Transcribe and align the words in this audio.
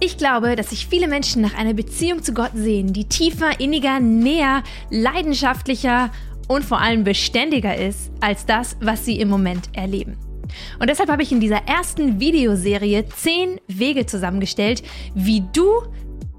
Ich 0.00 0.18
glaube, 0.18 0.56
dass 0.56 0.70
sich 0.70 0.86
viele 0.86 1.08
Menschen 1.08 1.40
nach 1.40 1.54
einer 1.54 1.72
Beziehung 1.72 2.22
zu 2.22 2.34
Gott 2.34 2.50
sehen, 2.54 2.92
die 2.92 3.04
tiefer, 3.04 3.60
inniger, 3.60 4.00
näher, 4.00 4.62
leidenschaftlicher 4.90 6.10
und 6.48 6.64
vor 6.64 6.80
allem 6.80 7.04
beständiger 7.04 7.76
ist 7.76 8.10
als 8.20 8.44
das, 8.44 8.76
was 8.80 9.04
sie 9.04 9.18
im 9.20 9.28
Moment 9.28 9.70
erleben. 9.72 10.18
Und 10.78 10.90
deshalb 10.90 11.10
habe 11.10 11.22
ich 11.22 11.32
in 11.32 11.40
dieser 11.40 11.66
ersten 11.66 12.20
Videoserie 12.20 13.08
zehn 13.08 13.60
Wege 13.66 14.06
zusammengestellt, 14.06 14.82
wie 15.14 15.42
du 15.52 15.70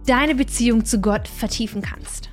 deine 0.06 0.36
Beziehung 0.36 0.86
zu 0.86 1.02
Gott 1.02 1.28
vertiefen 1.28 1.82
kannst. 1.82 2.30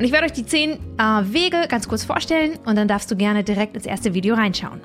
Und 0.00 0.06
ich 0.06 0.12
werde 0.12 0.24
euch 0.24 0.32
die 0.32 0.46
zehn 0.46 0.78
äh, 0.96 1.02
Wege 1.24 1.66
ganz 1.68 1.86
kurz 1.86 2.04
vorstellen 2.04 2.58
und 2.64 2.76
dann 2.76 2.88
darfst 2.88 3.10
du 3.10 3.16
gerne 3.16 3.44
direkt 3.44 3.76
ins 3.76 3.84
erste 3.84 4.14
Video 4.14 4.34
reinschauen. 4.34 4.80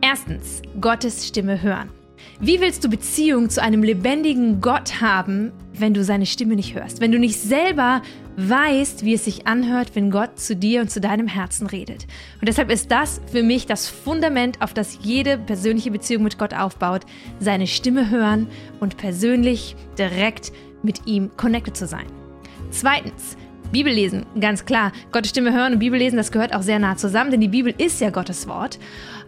Erstens, 0.00 0.62
Gottes 0.80 1.28
Stimme 1.28 1.60
hören. 1.60 1.90
Wie 2.40 2.58
willst 2.62 2.82
du 2.82 2.88
Beziehung 2.88 3.50
zu 3.50 3.60
einem 3.60 3.82
lebendigen 3.82 4.62
Gott 4.62 5.02
haben, 5.02 5.52
wenn 5.74 5.92
du 5.92 6.02
seine 6.02 6.24
Stimme 6.24 6.56
nicht 6.56 6.74
hörst? 6.74 7.02
Wenn 7.02 7.12
du 7.12 7.18
nicht 7.18 7.38
selber 7.38 8.00
weißt, 8.38 9.04
wie 9.04 9.12
es 9.12 9.26
sich 9.26 9.46
anhört, 9.46 9.90
wenn 9.92 10.10
Gott 10.10 10.40
zu 10.40 10.56
dir 10.56 10.80
und 10.80 10.90
zu 10.90 11.02
deinem 11.02 11.28
Herzen 11.28 11.66
redet. 11.66 12.06
Und 12.40 12.48
deshalb 12.48 12.70
ist 12.70 12.90
das 12.90 13.20
für 13.30 13.42
mich 13.42 13.66
das 13.66 13.86
Fundament, 13.86 14.62
auf 14.62 14.72
das 14.72 14.98
jede 15.02 15.36
persönliche 15.36 15.90
Beziehung 15.90 16.22
mit 16.22 16.38
Gott 16.38 16.54
aufbaut, 16.54 17.02
seine 17.38 17.66
Stimme 17.66 18.08
hören 18.08 18.46
und 18.80 18.96
persönlich 18.96 19.76
direkt 19.98 20.52
mit 20.82 21.06
ihm 21.06 21.36
connected 21.36 21.76
zu 21.76 21.86
sein. 21.86 22.06
Zweitens, 22.70 23.36
Bibel 23.72 23.92
lesen, 23.92 24.26
ganz 24.40 24.64
klar. 24.64 24.92
Gottes 25.12 25.30
Stimme 25.30 25.52
hören 25.52 25.74
und 25.74 25.78
Bibel 25.78 25.98
lesen, 25.98 26.16
das 26.16 26.32
gehört 26.32 26.54
auch 26.54 26.62
sehr 26.62 26.78
nah 26.78 26.96
zusammen, 26.96 27.30
denn 27.30 27.40
die 27.40 27.48
Bibel 27.48 27.74
ist 27.76 28.00
ja 28.00 28.10
Gottes 28.10 28.46
Wort. 28.48 28.78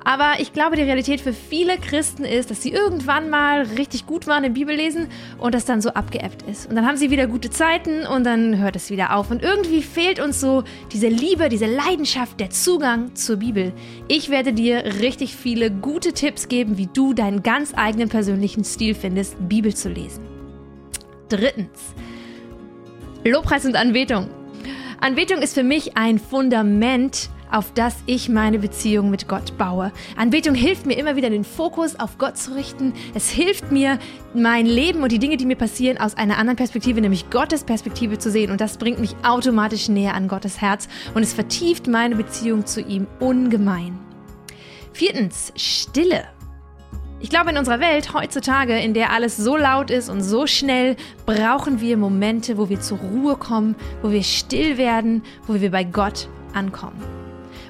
Aber 0.04 0.40
ich 0.40 0.52
glaube, 0.52 0.76
die 0.76 0.82
Realität 0.82 1.20
für 1.20 1.32
viele 1.32 1.76
Christen 1.76 2.24
ist, 2.24 2.50
dass 2.50 2.62
sie 2.62 2.70
irgendwann 2.70 3.30
mal 3.30 3.62
richtig 3.76 4.06
gut 4.06 4.26
waren 4.26 4.44
im 4.44 4.54
Bibellesen 4.54 5.08
und 5.38 5.54
das 5.54 5.64
dann 5.64 5.80
so 5.80 5.90
abgeebbt 5.90 6.42
ist. 6.48 6.68
Und 6.68 6.76
dann 6.76 6.86
haben 6.86 6.96
sie 6.96 7.10
wieder 7.10 7.26
gute 7.26 7.50
Zeiten 7.50 8.06
und 8.06 8.24
dann 8.24 8.58
hört 8.58 8.76
es 8.76 8.90
wieder 8.90 9.14
auf. 9.14 9.30
Und 9.30 9.42
irgendwie 9.42 9.82
fehlt 9.82 10.20
uns 10.20 10.40
so 10.40 10.64
diese 10.92 11.08
Liebe, 11.08 11.48
diese 11.48 11.66
Leidenschaft, 11.66 12.40
der 12.40 12.50
Zugang 12.50 13.14
zur 13.16 13.36
Bibel. 13.36 13.72
Ich 14.06 14.30
werde 14.30 14.52
dir 14.52 14.84
richtig 15.00 15.36
viele 15.36 15.70
gute 15.70 16.12
Tipps 16.12 16.48
geben, 16.48 16.78
wie 16.78 16.86
du 16.86 17.12
deinen 17.12 17.42
ganz 17.42 17.74
eigenen 17.76 18.08
persönlichen 18.08 18.64
Stil 18.64 18.94
findest, 18.94 19.36
Bibel 19.48 19.74
zu 19.74 19.88
lesen. 19.88 20.24
Drittens. 21.28 21.94
Lobpreis 23.30 23.64
und 23.64 23.76
Anbetung. 23.76 24.28
Anbetung 25.00 25.42
ist 25.42 25.54
für 25.54 25.62
mich 25.62 25.96
ein 25.96 26.18
Fundament, 26.18 27.30
auf 27.50 27.72
das 27.72 27.96
ich 28.06 28.28
meine 28.28 28.58
Beziehung 28.58 29.10
mit 29.10 29.28
Gott 29.28 29.56
baue. 29.56 29.92
Anbetung 30.16 30.54
hilft 30.54 30.86
mir 30.86 30.98
immer 30.98 31.16
wieder 31.16 31.30
den 31.30 31.44
Fokus 31.44 31.98
auf 31.98 32.18
Gott 32.18 32.36
zu 32.36 32.54
richten. 32.54 32.92
Es 33.14 33.30
hilft 33.30 33.70
mir, 33.70 33.98
mein 34.34 34.66
Leben 34.66 35.02
und 35.02 35.12
die 35.12 35.18
Dinge, 35.18 35.36
die 35.36 35.46
mir 35.46 35.56
passieren, 35.56 35.98
aus 35.98 36.16
einer 36.16 36.38
anderen 36.38 36.56
Perspektive, 36.56 37.00
nämlich 37.00 37.30
Gottes 37.30 37.64
Perspektive 37.64 38.18
zu 38.18 38.30
sehen. 38.30 38.50
Und 38.50 38.60
das 38.60 38.76
bringt 38.76 38.98
mich 38.98 39.14
automatisch 39.22 39.88
näher 39.88 40.14
an 40.14 40.28
Gottes 40.28 40.60
Herz 40.60 40.88
und 41.14 41.22
es 41.22 41.32
vertieft 41.32 41.86
meine 41.86 42.16
Beziehung 42.16 42.66
zu 42.66 42.80
ihm 42.80 43.06
ungemein. 43.20 43.98
Viertens, 44.92 45.52
Stille. 45.56 46.24
Ich 47.20 47.30
glaube, 47.30 47.50
in 47.50 47.56
unserer 47.56 47.80
Welt 47.80 48.14
heutzutage, 48.14 48.78
in 48.78 48.94
der 48.94 49.12
alles 49.12 49.36
so 49.36 49.56
laut 49.56 49.90
ist 49.90 50.08
und 50.08 50.22
so 50.22 50.46
schnell, 50.46 50.94
brauchen 51.26 51.80
wir 51.80 51.96
Momente, 51.96 52.56
wo 52.58 52.68
wir 52.68 52.80
zur 52.80 52.98
Ruhe 52.98 53.36
kommen, 53.36 53.74
wo 54.02 54.12
wir 54.12 54.22
still 54.22 54.78
werden, 54.78 55.22
wo 55.48 55.60
wir 55.60 55.72
bei 55.72 55.82
Gott 55.82 56.28
ankommen. 56.54 57.02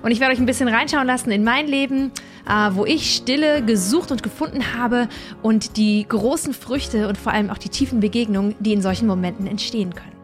Und 0.02 0.10
ich 0.10 0.20
werde 0.20 0.34
euch 0.34 0.38
ein 0.38 0.46
bisschen 0.46 0.68
reinschauen 0.68 1.06
lassen 1.06 1.30
in 1.30 1.44
mein 1.44 1.66
Leben, 1.66 2.12
äh, 2.46 2.70
wo 2.72 2.84
ich 2.84 3.16
Stille 3.16 3.64
gesucht 3.64 4.12
und 4.12 4.22
gefunden 4.22 4.74
habe 4.76 5.08
und 5.42 5.78
die 5.78 6.04
großen 6.06 6.52
Früchte 6.52 7.08
und 7.08 7.16
vor 7.16 7.32
allem 7.32 7.48
auch 7.48 7.58
die 7.58 7.70
tiefen 7.70 8.00
Begegnungen, 8.00 8.54
die 8.60 8.74
in 8.74 8.82
solchen 8.82 9.06
Momenten 9.06 9.46
entstehen 9.46 9.94
können. 9.94 10.16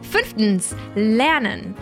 Fünftens, 0.00 0.74
lernen. 0.94 1.74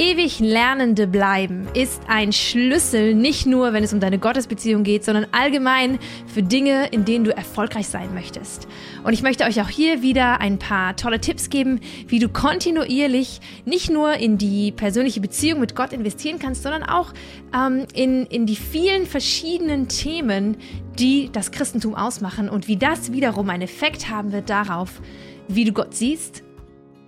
Ewig 0.00 0.40
Lernende 0.40 1.06
bleiben 1.06 1.68
ist 1.74 2.00
ein 2.08 2.32
Schlüssel, 2.32 3.14
nicht 3.14 3.44
nur, 3.44 3.74
wenn 3.74 3.84
es 3.84 3.92
um 3.92 4.00
deine 4.00 4.18
Gottesbeziehung 4.18 4.82
geht, 4.82 5.04
sondern 5.04 5.26
allgemein 5.30 5.98
für 6.26 6.42
Dinge, 6.42 6.86
in 6.86 7.04
denen 7.04 7.26
du 7.26 7.36
erfolgreich 7.36 7.86
sein 7.86 8.14
möchtest. 8.14 8.66
Und 9.04 9.12
ich 9.12 9.20
möchte 9.20 9.44
euch 9.44 9.60
auch 9.60 9.68
hier 9.68 10.00
wieder 10.00 10.40
ein 10.40 10.58
paar 10.58 10.96
tolle 10.96 11.20
Tipps 11.20 11.50
geben, 11.50 11.80
wie 12.08 12.18
du 12.18 12.30
kontinuierlich 12.30 13.42
nicht 13.66 13.90
nur 13.90 14.14
in 14.14 14.38
die 14.38 14.72
persönliche 14.72 15.20
Beziehung 15.20 15.60
mit 15.60 15.76
Gott 15.76 15.92
investieren 15.92 16.38
kannst, 16.38 16.62
sondern 16.62 16.84
auch 16.84 17.12
ähm, 17.54 17.84
in, 17.92 18.24
in 18.24 18.46
die 18.46 18.56
vielen 18.56 19.04
verschiedenen 19.04 19.88
Themen, 19.88 20.56
die 20.98 21.28
das 21.30 21.50
Christentum 21.50 21.94
ausmachen 21.94 22.48
und 22.48 22.68
wie 22.68 22.78
das 22.78 23.12
wiederum 23.12 23.50
einen 23.50 23.64
Effekt 23.64 24.08
haben 24.08 24.32
wird 24.32 24.48
darauf, 24.48 25.02
wie 25.46 25.66
du 25.66 25.72
Gott 25.72 25.92
siehst 25.92 26.42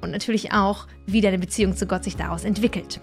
und 0.03 0.11
natürlich 0.11 0.53
auch, 0.53 0.87
wie 1.07 1.21
deine 1.21 1.39
Beziehung 1.39 1.77
zu 1.77 1.87
Gott 1.87 2.05
sich 2.05 2.17
daraus 2.17 2.45
entwickelt. 2.45 3.01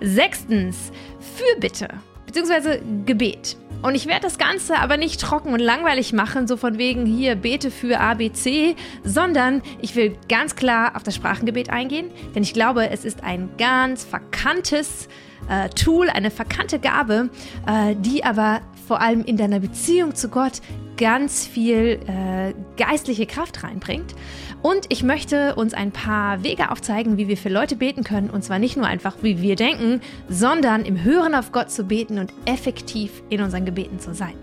Sechstens, 0.00 0.92
Fürbitte 1.36 1.88
bzw. 2.26 2.80
Gebet. 3.04 3.56
Und 3.82 3.94
ich 3.94 4.06
werde 4.06 4.22
das 4.22 4.36
Ganze 4.36 4.78
aber 4.78 4.96
nicht 4.96 5.20
trocken 5.20 5.54
und 5.54 5.60
langweilig 5.60 6.12
machen, 6.12 6.46
so 6.46 6.56
von 6.56 6.76
wegen 6.76 7.06
hier 7.06 7.34
bete 7.34 7.70
für 7.70 7.98
ABC, 7.98 8.76
sondern 9.04 9.62
ich 9.80 9.96
will 9.96 10.16
ganz 10.28 10.54
klar 10.54 10.96
auf 10.96 11.02
das 11.02 11.14
Sprachengebet 11.14 11.70
eingehen, 11.70 12.10
denn 12.34 12.42
ich 12.42 12.52
glaube, 12.52 12.90
es 12.90 13.04
ist 13.04 13.24
ein 13.24 13.48
ganz 13.56 14.04
verkanntes 14.04 15.08
äh, 15.48 15.70
Tool, 15.70 16.10
eine 16.10 16.30
verkannte 16.30 16.78
Gabe, 16.78 17.30
äh, 17.66 17.96
die 17.96 18.22
aber 18.22 18.60
vor 18.86 19.00
allem 19.00 19.24
in 19.24 19.38
deiner 19.38 19.60
Beziehung 19.60 20.14
zu 20.14 20.28
Gott 20.28 20.60
ganz 20.98 21.46
viel 21.46 22.00
äh, 22.06 22.52
geistliche 22.80 23.26
Kraft 23.26 23.62
reinbringt. 23.62 24.14
Und 24.62 24.86
ich 24.88 25.02
möchte 25.02 25.54
uns 25.54 25.74
ein 25.74 25.92
paar 25.92 26.42
Wege 26.42 26.70
aufzeigen, 26.70 27.18
wie 27.18 27.28
wir 27.28 27.36
für 27.36 27.50
Leute 27.50 27.76
beten 27.76 28.04
können. 28.04 28.30
Und 28.30 28.42
zwar 28.42 28.58
nicht 28.58 28.76
nur 28.76 28.86
einfach, 28.86 29.16
wie 29.22 29.40
wir 29.40 29.54
denken, 29.54 30.00
sondern 30.28 30.84
im 30.84 31.04
Hören 31.04 31.34
auf 31.34 31.52
Gott 31.52 31.70
zu 31.70 31.84
beten 31.84 32.18
und 32.18 32.32
effektiv 32.46 33.22
in 33.28 33.42
unseren 33.42 33.64
Gebeten 33.64 34.00
zu 34.00 34.14
sein. 34.14 34.34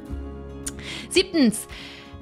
Siebtens, 1.09 1.67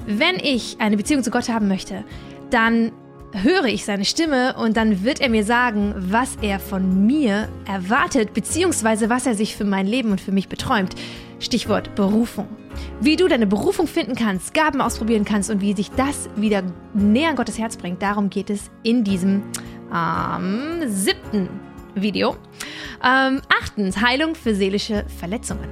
wenn 0.05 0.37
ich 0.37 0.77
eine 0.79 0.97
Beziehung 0.97 1.23
zu 1.23 1.31
Gott 1.31 1.49
haben 1.49 1.67
möchte, 1.67 2.03
dann 2.49 2.91
höre 3.33 3.65
ich 3.65 3.83
seine 3.83 4.05
Stimme 4.05 4.55
und 4.55 4.77
dann 4.77 5.03
wird 5.03 5.19
er 5.19 5.29
mir 5.29 5.43
sagen, 5.43 5.93
was 5.97 6.37
er 6.41 6.59
von 6.59 7.05
mir 7.05 7.49
erwartet, 7.67 8.33
beziehungsweise 8.33 9.09
was 9.09 9.25
er 9.25 9.35
sich 9.35 9.55
für 9.55 9.65
mein 9.65 9.87
Leben 9.87 10.11
und 10.11 10.21
für 10.21 10.31
mich 10.31 10.47
beträumt. 10.47 10.95
Stichwort 11.39 11.95
Berufung. 11.95 12.47
Wie 13.02 13.16
du 13.16 13.28
deine 13.28 13.47
Berufung 13.47 13.88
finden 13.88 14.16
kannst, 14.16 14.53
Gaben 14.53 14.81
ausprobieren 14.81 15.25
kannst 15.25 15.50
und 15.50 15.62
wie 15.62 15.74
sich 15.74 15.91
das 15.91 16.30
wieder 16.36 16.63
näher 16.94 17.30
an 17.30 17.36
Gottes 17.36 17.58
Herz 17.58 17.78
bringt, 17.78 18.02
darum 18.02 18.30
geht 18.30 18.50
es 18.50 18.69
in 18.84 19.03
diesem 19.03 19.44
ähm, 19.94 20.84
siebten 20.88 21.50
Video. 21.96 22.36
Ähm, 23.03 23.41
achtens, 23.62 24.02
Heilung 24.02 24.36
für 24.36 24.56
seelische 24.56 25.06
Verletzungen. 25.19 25.69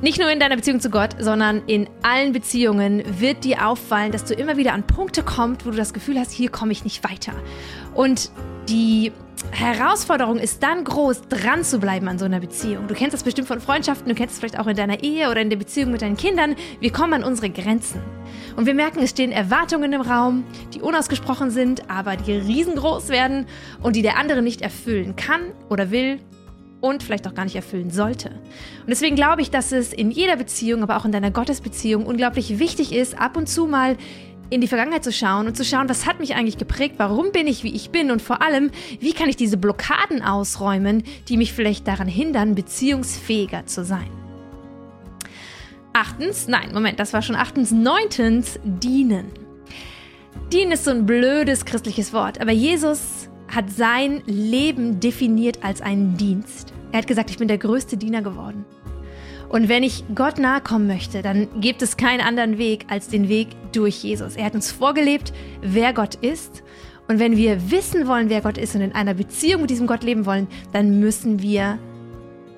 Nicht 0.00 0.20
nur 0.20 0.30
in 0.30 0.38
deiner 0.38 0.54
Beziehung 0.54 0.80
zu 0.80 0.90
Gott, 0.90 1.16
sondern 1.18 1.62
in 1.66 1.88
allen 2.02 2.32
Beziehungen 2.32 3.02
wird 3.18 3.42
dir 3.42 3.66
auffallen, 3.66 4.12
dass 4.12 4.24
du 4.24 4.32
immer 4.32 4.56
wieder 4.56 4.72
an 4.72 4.86
Punkte 4.86 5.24
kommst, 5.24 5.66
wo 5.66 5.70
du 5.70 5.76
das 5.76 5.92
Gefühl 5.92 6.20
hast, 6.20 6.30
hier 6.30 6.50
komme 6.50 6.70
ich 6.70 6.84
nicht 6.84 7.02
weiter. 7.02 7.32
Und 7.94 8.30
die 8.68 9.12
Herausforderung 9.50 10.38
ist 10.38 10.62
dann 10.62 10.84
groß, 10.84 11.22
dran 11.28 11.64
zu 11.64 11.78
bleiben 11.78 12.08
an 12.08 12.18
so 12.18 12.24
einer 12.24 12.40
Beziehung. 12.40 12.86
Du 12.88 12.94
kennst 12.94 13.14
das 13.14 13.22
bestimmt 13.22 13.48
von 13.48 13.60
Freundschaften, 13.60 14.08
du 14.08 14.14
kennst 14.14 14.34
es 14.34 14.40
vielleicht 14.40 14.58
auch 14.58 14.66
in 14.66 14.76
deiner 14.76 15.02
Ehe 15.02 15.30
oder 15.30 15.40
in 15.40 15.48
der 15.48 15.56
Beziehung 15.56 15.92
mit 15.92 16.02
deinen 16.02 16.16
Kindern. 16.16 16.56
Wir 16.80 16.92
kommen 16.92 17.14
an 17.14 17.24
unsere 17.24 17.48
Grenzen. 17.48 18.00
Und 18.56 18.66
wir 18.66 18.74
merken, 18.74 19.00
es 19.00 19.10
stehen 19.10 19.32
Erwartungen 19.32 19.92
im 19.92 20.00
Raum, 20.00 20.44
die 20.74 20.80
unausgesprochen 20.80 21.50
sind, 21.50 21.88
aber 21.88 22.16
die 22.16 22.32
riesengroß 22.32 23.08
werden 23.08 23.46
und 23.80 23.96
die 23.96 24.02
der 24.02 24.18
andere 24.18 24.42
nicht 24.42 24.60
erfüllen 24.60 25.16
kann 25.16 25.40
oder 25.68 25.90
will 25.90 26.18
und 26.80 27.02
vielleicht 27.02 27.26
auch 27.26 27.34
gar 27.34 27.44
nicht 27.44 27.56
erfüllen 27.56 27.90
sollte. 27.90 28.30
Und 28.30 28.88
deswegen 28.88 29.16
glaube 29.16 29.42
ich, 29.42 29.50
dass 29.50 29.72
es 29.72 29.92
in 29.92 30.10
jeder 30.10 30.36
Beziehung, 30.36 30.82
aber 30.82 30.96
auch 30.96 31.04
in 31.04 31.12
deiner 31.12 31.30
Gottesbeziehung 31.30 32.06
unglaublich 32.06 32.58
wichtig 32.58 32.92
ist, 32.92 33.18
ab 33.18 33.36
und 33.36 33.48
zu 33.48 33.66
mal 33.66 33.96
in 34.50 34.60
die 34.60 34.68
Vergangenheit 34.68 35.04
zu 35.04 35.12
schauen 35.12 35.46
und 35.46 35.56
zu 35.56 35.64
schauen, 35.64 35.88
was 35.88 36.06
hat 36.06 36.20
mich 36.20 36.34
eigentlich 36.34 36.58
geprägt, 36.58 36.94
warum 36.98 37.32
bin 37.32 37.46
ich, 37.46 37.64
wie 37.64 37.74
ich 37.74 37.90
bin 37.90 38.10
und 38.10 38.22
vor 38.22 38.42
allem, 38.42 38.70
wie 39.00 39.12
kann 39.12 39.28
ich 39.28 39.36
diese 39.36 39.56
Blockaden 39.56 40.22
ausräumen, 40.22 41.02
die 41.28 41.36
mich 41.36 41.52
vielleicht 41.52 41.86
daran 41.86 42.08
hindern, 42.08 42.54
beziehungsfähiger 42.54 43.66
zu 43.66 43.84
sein. 43.84 44.08
Achtens, 45.92 46.48
nein, 46.48 46.72
Moment, 46.72 47.00
das 47.00 47.12
war 47.12 47.22
schon 47.22 47.36
achtens. 47.36 47.72
Neuntens, 47.72 48.58
dienen. 48.62 49.26
Dienen 50.52 50.72
ist 50.72 50.84
so 50.84 50.90
ein 50.90 51.06
blödes 51.06 51.64
christliches 51.64 52.12
Wort, 52.12 52.40
aber 52.40 52.52
Jesus 52.52 53.28
hat 53.48 53.70
sein 53.70 54.22
Leben 54.26 55.00
definiert 55.00 55.64
als 55.64 55.80
einen 55.80 56.16
Dienst. 56.16 56.72
Er 56.92 56.98
hat 56.98 57.06
gesagt, 57.06 57.30
ich 57.30 57.38
bin 57.38 57.48
der 57.48 57.58
größte 57.58 57.96
Diener 57.96 58.22
geworden. 58.22 58.64
Und 59.48 59.68
wenn 59.68 59.82
ich 59.82 60.04
Gott 60.14 60.38
nahe 60.38 60.60
kommen 60.60 60.86
möchte, 60.86 61.22
dann 61.22 61.48
gibt 61.60 61.80
es 61.82 61.96
keinen 61.96 62.20
anderen 62.20 62.58
Weg 62.58 62.84
als 62.88 63.08
den 63.08 63.28
Weg 63.28 63.48
durch 63.72 64.02
Jesus. 64.02 64.36
Er 64.36 64.44
hat 64.44 64.54
uns 64.54 64.70
vorgelebt, 64.70 65.32
wer 65.62 65.92
Gott 65.92 66.16
ist 66.16 66.62
Und 67.08 67.18
wenn 67.18 67.38
wir 67.38 67.70
wissen 67.70 68.06
wollen, 68.06 68.28
wer 68.28 68.42
Gott 68.42 68.58
ist 68.58 68.74
und 68.74 68.82
in 68.82 68.92
einer 68.92 69.14
Beziehung 69.14 69.62
mit 69.62 69.70
diesem 69.70 69.86
Gott 69.86 70.04
leben 70.04 70.26
wollen, 70.26 70.46
dann 70.72 71.00
müssen 71.00 71.40
wir, 71.40 71.78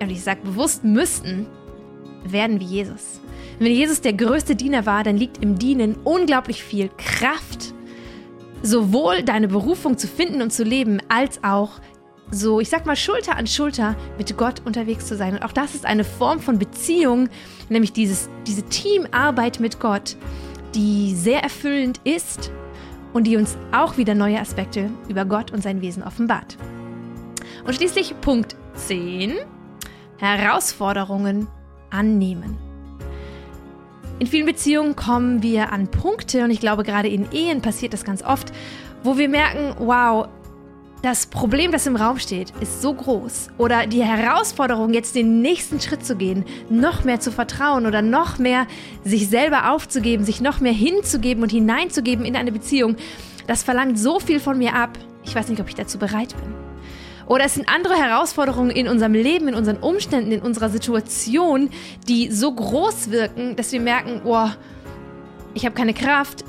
und 0.00 0.10
ich 0.10 0.22
sage 0.22 0.40
bewusst 0.42 0.82
müssten, 0.82 1.46
werden 2.24 2.58
wie 2.58 2.64
Jesus. 2.64 3.20
Wenn 3.60 3.72
Jesus 3.72 4.00
der 4.00 4.12
größte 4.12 4.56
Diener 4.56 4.86
war, 4.86 5.04
dann 5.04 5.16
liegt 5.16 5.42
im 5.42 5.56
Dienen 5.58 5.96
unglaublich 6.02 6.64
viel 6.64 6.90
Kraft, 6.98 7.72
sowohl 8.62 9.22
deine 9.22 9.46
Berufung 9.46 9.96
zu 9.96 10.08
finden 10.08 10.42
und 10.42 10.52
zu 10.52 10.64
leben, 10.64 10.98
als 11.08 11.44
auch 11.44 11.80
so, 12.30 12.60
ich 12.60 12.68
sag 12.68 12.86
mal, 12.86 12.96
Schulter 12.96 13.36
an 13.36 13.46
Schulter 13.46 13.96
mit 14.16 14.36
Gott 14.36 14.62
unterwegs 14.64 15.06
zu 15.06 15.16
sein. 15.16 15.34
Und 15.34 15.42
auch 15.42 15.52
das 15.52 15.74
ist 15.74 15.84
eine 15.84 16.04
Form 16.04 16.40
von 16.40 16.58
Beziehung, 16.58 17.28
nämlich 17.68 17.92
dieses, 17.92 18.28
diese 18.46 18.62
Teamarbeit 18.62 19.60
mit 19.60 19.80
Gott, 19.80 20.16
die 20.74 21.14
sehr 21.14 21.42
erfüllend 21.42 22.00
ist 22.04 22.52
und 23.12 23.26
die 23.26 23.36
uns 23.36 23.56
auch 23.72 23.96
wieder 23.96 24.14
neue 24.14 24.38
Aspekte 24.38 24.90
über 25.08 25.24
Gott 25.24 25.50
und 25.50 25.62
sein 25.62 25.80
Wesen 25.80 26.02
offenbart. 26.02 26.56
Und 27.66 27.74
schließlich 27.74 28.14
Punkt 28.20 28.56
10. 28.74 29.34
Herausforderungen 30.18 31.48
annehmen. 31.90 32.56
In 34.18 34.26
vielen 34.26 34.46
Beziehungen 34.46 34.96
kommen 34.96 35.42
wir 35.42 35.72
an 35.72 35.90
Punkte, 35.90 36.44
und 36.44 36.50
ich 36.50 36.60
glaube 36.60 36.84
gerade 36.84 37.08
in 37.08 37.32
Ehen 37.32 37.62
passiert 37.62 37.94
das 37.94 38.04
ganz 38.04 38.22
oft, 38.22 38.52
wo 39.02 39.16
wir 39.16 39.30
merken, 39.30 39.74
wow, 39.78 40.28
das 41.02 41.26
Problem, 41.26 41.72
das 41.72 41.86
im 41.86 41.96
Raum 41.96 42.18
steht, 42.18 42.52
ist 42.60 42.82
so 42.82 42.92
groß. 42.92 43.48
Oder 43.56 43.86
die 43.86 44.04
Herausforderung, 44.04 44.92
jetzt 44.92 45.14
den 45.14 45.40
nächsten 45.40 45.80
Schritt 45.80 46.04
zu 46.04 46.14
gehen, 46.14 46.44
noch 46.68 47.04
mehr 47.04 47.20
zu 47.20 47.32
vertrauen 47.32 47.86
oder 47.86 48.02
noch 48.02 48.38
mehr 48.38 48.66
sich 49.04 49.28
selber 49.28 49.72
aufzugeben, 49.72 50.24
sich 50.24 50.40
noch 50.42 50.60
mehr 50.60 50.72
hinzugeben 50.72 51.42
und 51.42 51.50
hineinzugeben 51.50 52.26
in 52.26 52.36
eine 52.36 52.52
Beziehung, 52.52 52.96
das 53.46 53.62
verlangt 53.62 53.98
so 53.98 54.20
viel 54.20 54.40
von 54.40 54.58
mir 54.58 54.74
ab. 54.74 54.98
Ich 55.24 55.34
weiß 55.34 55.48
nicht, 55.48 55.60
ob 55.60 55.68
ich 55.68 55.74
dazu 55.74 55.98
bereit 55.98 56.34
bin. 56.36 56.54
Oder 57.26 57.44
es 57.44 57.54
sind 57.54 57.68
andere 57.68 57.94
Herausforderungen 57.94 58.70
in 58.70 58.88
unserem 58.88 59.14
Leben, 59.14 59.48
in 59.48 59.54
unseren 59.54 59.78
Umständen, 59.78 60.32
in 60.32 60.42
unserer 60.42 60.68
Situation, 60.68 61.70
die 62.08 62.30
so 62.30 62.52
groß 62.52 63.10
wirken, 63.10 63.56
dass 63.56 63.72
wir 63.72 63.80
merken, 63.80 64.20
oh, 64.24 64.48
ich 65.54 65.64
habe 65.64 65.74
keine 65.74 65.94
Kraft, 65.94 66.44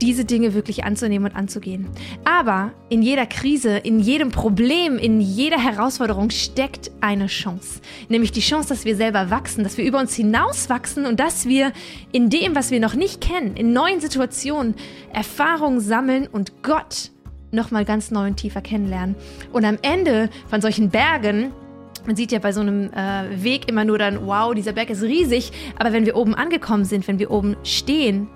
diese 0.00 0.24
Dinge 0.24 0.54
wirklich 0.54 0.84
anzunehmen 0.84 1.30
und 1.30 1.36
anzugehen. 1.36 1.88
Aber 2.24 2.72
in 2.88 3.02
jeder 3.02 3.26
Krise, 3.26 3.76
in 3.76 4.00
jedem 4.00 4.30
Problem, 4.30 4.98
in 4.98 5.20
jeder 5.20 5.58
Herausforderung 5.58 6.30
steckt 6.30 6.90
eine 7.00 7.26
Chance. 7.26 7.80
Nämlich 8.08 8.32
die 8.32 8.40
Chance, 8.40 8.70
dass 8.70 8.84
wir 8.84 8.96
selber 8.96 9.30
wachsen, 9.30 9.64
dass 9.64 9.76
wir 9.76 9.84
über 9.84 9.98
uns 9.98 10.14
hinaus 10.14 10.68
wachsen 10.68 11.06
und 11.06 11.20
dass 11.20 11.46
wir 11.46 11.72
in 12.12 12.30
dem, 12.30 12.54
was 12.54 12.70
wir 12.70 12.80
noch 12.80 12.94
nicht 12.94 13.20
kennen, 13.20 13.56
in 13.56 13.72
neuen 13.72 14.00
Situationen 14.00 14.74
Erfahrungen 15.12 15.80
sammeln 15.80 16.26
und 16.26 16.62
Gott 16.62 17.10
nochmal 17.52 17.84
ganz 17.84 18.10
neu 18.10 18.28
und 18.28 18.36
tiefer 18.36 18.60
kennenlernen. 18.60 19.16
Und 19.52 19.64
am 19.64 19.78
Ende 19.82 20.30
von 20.48 20.60
solchen 20.60 20.90
Bergen 20.90 21.52
man 22.06 22.16
sieht 22.16 22.32
ja 22.32 22.38
bei 22.38 22.52
so 22.52 22.60
einem 22.60 22.90
äh, 22.92 23.44
Weg 23.44 23.68
immer 23.68 23.84
nur 23.84 23.98
dann, 23.98 24.26
wow, 24.26 24.54
dieser 24.54 24.72
Berg 24.72 24.88
ist 24.88 25.02
riesig. 25.02 25.52
Aber 25.78 25.92
wenn 25.92 26.06
wir 26.06 26.16
oben 26.16 26.34
angekommen 26.34 26.86
sind, 26.86 27.06
wenn 27.08 27.18
wir 27.18 27.30
oben 27.30 27.56
stehen, 27.62 28.28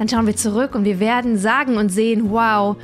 dann 0.00 0.08
schauen 0.08 0.26
wir 0.26 0.34
zurück 0.34 0.74
und 0.74 0.86
wir 0.86 0.98
werden 0.98 1.36
sagen 1.36 1.76
und 1.76 1.90
sehen, 1.90 2.30
wow, 2.30 2.78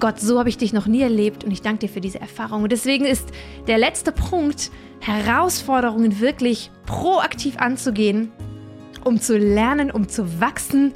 Gott, 0.00 0.18
so 0.18 0.40
habe 0.40 0.48
ich 0.48 0.58
dich 0.58 0.72
noch 0.72 0.88
nie 0.88 1.02
erlebt 1.02 1.44
und 1.44 1.52
ich 1.52 1.62
danke 1.62 1.86
dir 1.86 1.88
für 1.88 2.00
diese 2.00 2.20
Erfahrung. 2.20 2.64
Und 2.64 2.72
deswegen 2.72 3.04
ist 3.04 3.28
der 3.68 3.78
letzte 3.78 4.10
Punkt, 4.10 4.72
Herausforderungen 4.98 6.18
wirklich 6.18 6.72
proaktiv 6.84 7.58
anzugehen, 7.58 8.32
um 9.04 9.20
zu 9.20 9.38
lernen, 9.38 9.92
um 9.92 10.08
zu 10.08 10.40
wachsen 10.40 10.94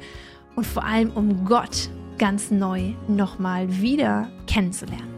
und 0.57 0.67
vor 0.67 0.83
allem 0.83 1.11
um 1.11 1.45
Gott 1.45 1.89
ganz 2.17 2.51
neu 2.51 2.91
nochmal 3.07 3.81
wieder 3.81 4.29
kennenzulernen. 4.47 5.13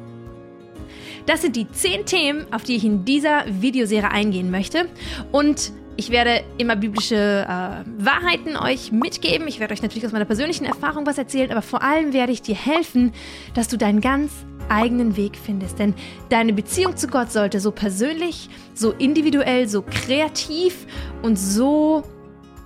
Das 1.26 1.42
sind 1.42 1.56
die 1.56 1.68
zehn 1.72 2.06
Themen, 2.06 2.46
auf 2.54 2.62
die 2.62 2.76
ich 2.76 2.86
in 2.86 3.04
dieser 3.04 3.46
Videoserie 3.48 4.12
eingehen 4.12 4.52
möchte. 4.52 4.90
Und 5.32 5.74
ich 5.98 6.10
werde 6.10 6.44
immer 6.58 6.76
biblische 6.76 7.16
äh, 7.16 8.04
Wahrheiten 8.04 8.58
euch 8.58 8.92
mitgeben. 8.92 9.48
Ich 9.48 9.60
werde 9.60 9.74
euch 9.74 9.82
natürlich 9.82 10.06
aus 10.06 10.12
meiner 10.12 10.26
persönlichen 10.26 10.66
Erfahrung 10.66 11.06
was 11.06 11.18
erzählen, 11.18 11.52
aber 11.52 11.62
vor 11.62 11.82
allem 11.82 12.14
werde 12.14 12.32
ich 12.32 12.42
dir 12.42 12.56
helfen, 12.56 13.14
dass 13.54 13.68
du 13.68 13.78
deinen 13.78 14.02
ganz 14.02 14.32
eigenen 14.68 15.16
Weg 15.16 15.38
findest. 15.38 15.80
Denn 15.80 15.94
deine 16.30 16.54
Beziehung 16.54 16.98
zu 16.98 17.08
Gott 17.08 17.32
sollte 17.32 17.60
so 17.60 17.72
persönlich, 17.72 18.50
so 18.74 18.92
individuell, 18.92 19.68
so 19.68 19.84
kreativ 19.84 20.86
und 21.22 21.38
so 21.38 22.04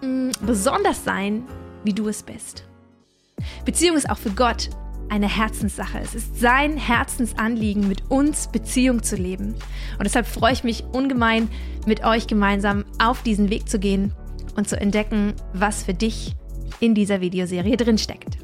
mh, 0.02 0.08
mm, 0.08 0.32
besonders 0.42 1.04
sein, 1.04 1.44
wie 1.84 1.94
du 1.94 2.08
es 2.08 2.24
bist. 2.24 2.64
Beziehung 3.64 3.96
ist 3.96 4.10
auch 4.10 4.18
für 4.18 4.32
Gott 4.32 4.70
eine 5.10 5.28
Herzenssache. 5.28 6.00
Es 6.00 6.16
ist 6.16 6.40
sein 6.40 6.78
Herzensanliegen, 6.78 7.88
mit 7.88 8.10
uns 8.10 8.48
Beziehung 8.48 9.04
zu 9.04 9.16
leben. 9.16 9.56
Und 9.98 10.04
deshalb 10.06 10.28
freue 10.28 10.54
ich 10.54 10.64
mich 10.64 10.84
ungemein, 10.92 11.50
mit 11.86 12.04
euch 12.04 12.28
gemeinsam 12.28 12.86
auf 13.00 13.24
diesen 13.24 13.50
Weg 13.50 13.68
zu 13.68 13.80
gehen 13.80 14.14
und 14.56 14.70
zu 14.70 14.80
entdecken, 14.80 15.34
was 15.54 15.84
für 15.84 15.94
dich 15.94 16.36
in 16.80 16.96
dieser 16.96 17.22
Videoserie 17.22 17.78
drin 17.78 17.98
steckt. 17.98 18.38